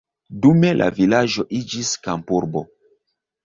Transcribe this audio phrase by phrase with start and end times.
[0.45, 2.69] Dume la vilaĝo iĝis kampurbo.